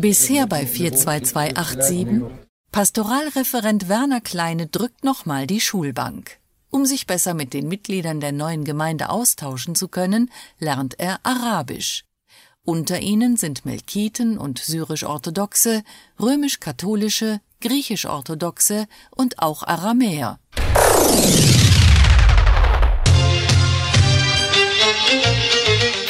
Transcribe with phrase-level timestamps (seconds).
[0.00, 2.22] Bisher bei 42287
[2.72, 6.38] Pastoralreferent Werner Kleine drückt nochmal die Schulbank.
[6.70, 12.04] Um sich besser mit den Mitgliedern der neuen Gemeinde austauschen zu können, lernt er Arabisch.
[12.64, 15.84] Unter ihnen sind Melkiten und syrisch-orthodoxe,
[16.20, 20.38] römisch-katholische, griechisch-orthodoxe und auch Aramäer.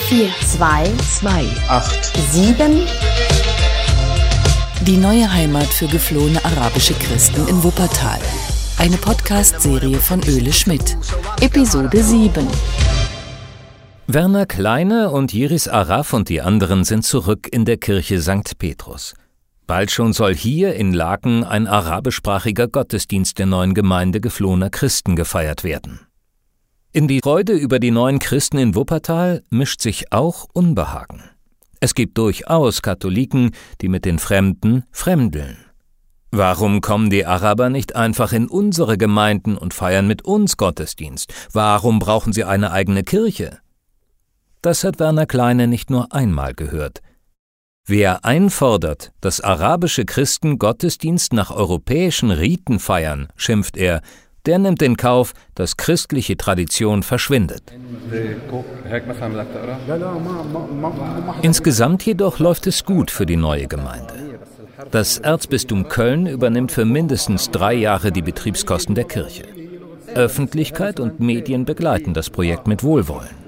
[0.09, 0.84] Vier, zwei,
[1.19, 2.80] zwei, acht, sieben.
[4.87, 8.19] Die neue Heimat für geflohene arabische Christen in Wuppertal.
[8.79, 10.97] Eine Podcast-Serie von Öle Schmidt.
[11.43, 12.47] Episode 7.
[14.07, 18.57] Werner Kleine und Jiris Araf und die anderen sind zurück in der Kirche St.
[18.57, 19.15] Petrus.
[19.66, 25.65] Bald schon soll hier in Laken ein arabischsprachiger Gottesdienst der neuen Gemeinde geflohener Christen gefeiert
[25.65, 26.05] werden.
[26.97, 31.25] In die Freude über die neuen Christen in Wuppertal mischt sich auch Unbehagen.
[31.79, 33.51] Es gibt durchaus Katholiken,
[33.83, 35.59] die mit den Fremden fremdeln.
[36.30, 41.35] Warum kommen die Araber nicht einfach in unsere Gemeinden und feiern mit uns Gottesdienst?
[41.53, 43.59] Warum brauchen sie eine eigene Kirche?
[44.63, 47.03] Das hat Werner Kleine nicht nur einmal gehört.
[47.85, 54.01] Wer einfordert, dass arabische Christen Gottesdienst nach europäischen Riten feiern, schimpft er,
[54.47, 57.63] der nimmt in Kauf, dass christliche Tradition verschwindet.
[61.43, 64.15] Insgesamt jedoch läuft es gut für die neue Gemeinde.
[64.91, 69.44] Das Erzbistum Köln übernimmt für mindestens drei Jahre die Betriebskosten der Kirche.
[70.15, 73.47] Öffentlichkeit und Medien begleiten das Projekt mit Wohlwollen.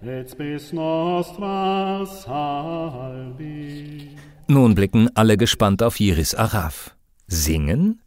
[0.02, 4.08] et spes nostra salve.
[4.48, 6.96] Nun blicken alle gespannt auf Jiris Araf.
[7.28, 8.02] Singen?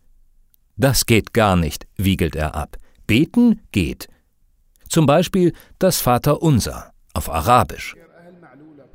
[0.77, 2.79] Das geht gar nicht, wiegelt er ab.
[3.07, 4.09] Beten geht.
[4.89, 7.95] Zum Beispiel das Vaterunser auf Arabisch.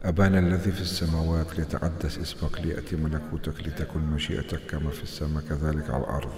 [0.06, 6.04] أبانا الذي في السماوات ليتقدس اسمك ليأتي ملكوتك لتكن مشيئتك كما في السماء كذلك على
[6.04, 6.32] الأرض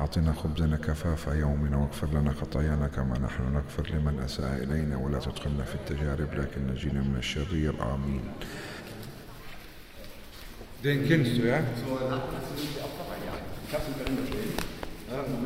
[0.00, 5.64] أعطنا خبزنا كفاف يومنا واغفر لنا خطايانا كما نحن نغفر لمن أساء إلينا ولا تدخلنا
[5.64, 8.20] في التجارب لكن نجينا من الشرير آمين?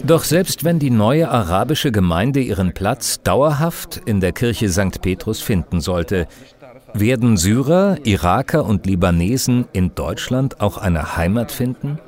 [0.04, 5.00] Doch selbst wenn die neue arabische Gemeinde ihren Platz dauerhaft in der Kirche St.
[5.00, 6.27] Petrus finden sollte,
[6.94, 11.99] werden Syrer, Iraker und Libanesen in Deutschland auch eine Heimat finden?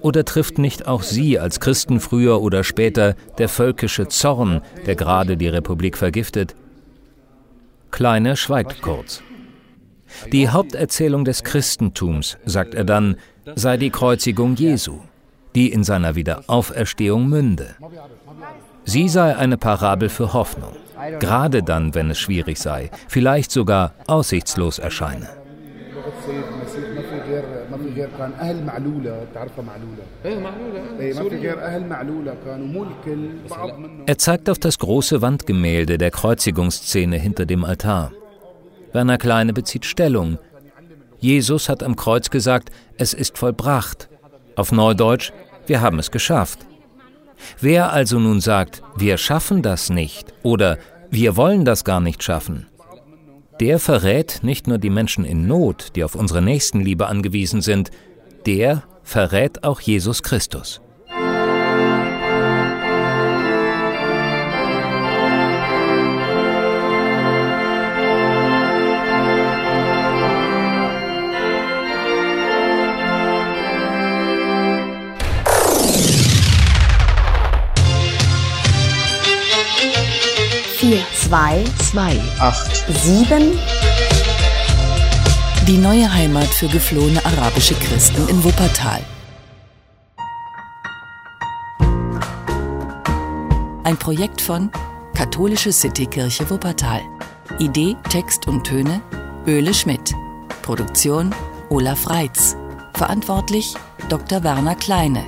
[0.00, 5.36] Oder trifft nicht auch sie als Christen früher oder später der völkische Zorn, der gerade
[5.36, 6.54] die Republik vergiftet?
[7.90, 9.22] Kleiner schweigt kurz.
[10.30, 13.16] Die Haupterzählung des Christentums, sagt er dann,
[13.54, 14.98] sei die Kreuzigung Jesu,
[15.54, 17.76] die in seiner Wiederauferstehung münde.
[18.84, 20.74] Sie sei eine Parabel für Hoffnung
[21.18, 25.28] gerade dann, wenn es schwierig sei, vielleicht sogar aussichtslos erscheine.
[34.06, 38.12] Er zeigt auf das große Wandgemälde der Kreuzigungsszene hinter dem Altar.
[38.92, 40.38] Werner Kleine bezieht Stellung.
[41.18, 44.08] Jesus hat am Kreuz gesagt, es ist vollbracht.
[44.56, 45.32] Auf Neudeutsch,
[45.66, 46.66] wir haben es geschafft.
[47.60, 50.78] Wer also nun sagt, wir schaffen das nicht oder
[51.10, 52.66] wir wollen das gar nicht schaffen,
[53.60, 57.90] der verrät nicht nur die Menschen in Not, die auf unsere Nächstenliebe angewiesen sind,
[58.46, 60.80] der verrät auch Jesus Christus.
[81.14, 83.56] Zwei, zwei, acht, sieben.
[85.68, 89.00] Die neue Heimat für geflohene arabische Christen in Wuppertal.
[93.84, 94.72] Ein Projekt von
[95.14, 97.02] Katholische Citykirche Wuppertal.
[97.60, 99.00] Idee, Text und Töne
[99.46, 100.12] Öle Schmidt.
[100.62, 101.32] Produktion
[101.68, 102.56] Olaf Reitz.
[102.94, 103.74] Verantwortlich
[104.08, 104.42] Dr.
[104.42, 105.22] Werner Kleine.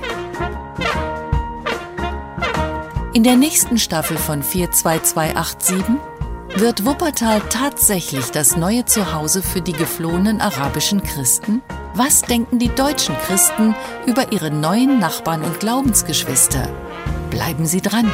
[3.15, 5.77] In der nächsten Staffel von 42287
[6.57, 11.61] wird Wuppertal tatsächlich das neue Zuhause für die geflohenen arabischen Christen?
[11.93, 13.73] Was denken die deutschen Christen
[14.05, 16.67] über ihre neuen Nachbarn und Glaubensgeschwister?
[17.29, 18.11] Bleiben Sie dran!